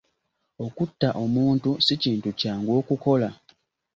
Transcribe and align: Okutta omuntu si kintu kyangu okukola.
Okutta 0.65 1.07
omuntu 1.23 1.69
si 1.85 1.93
kintu 2.03 2.29
kyangu 2.39 2.71
okukola. 2.79 3.29